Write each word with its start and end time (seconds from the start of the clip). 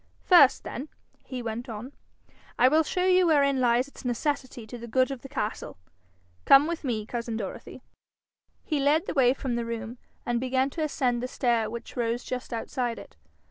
'First 0.23 0.63
then,' 0.63 0.89
he 1.23 1.43
went 1.43 1.69
on, 1.69 1.93
'I 2.57 2.69
will 2.69 2.81
show 2.81 3.05
you 3.05 3.27
wherein 3.27 3.59
lies 3.61 3.87
its 3.87 4.03
necessity 4.03 4.65
to 4.65 4.79
the 4.79 4.87
good 4.87 5.11
of 5.11 5.21
the 5.21 5.29
castle. 5.29 5.77
Come 6.43 6.65
with 6.65 6.83
me, 6.83 7.05
cousin 7.05 7.37
Dorothy.' 7.37 7.83
He 8.63 8.79
led 8.79 9.05
the 9.05 9.13
way 9.13 9.35
from 9.35 9.53
the 9.53 9.63
room, 9.63 9.99
and 10.25 10.39
began 10.39 10.71
to 10.71 10.81
ascend 10.83 11.21
the 11.21 11.27
stair 11.27 11.69
which 11.69 11.95
rose 11.95 12.23
just 12.23 12.51
outside 12.51 12.97
it. 12.97 13.15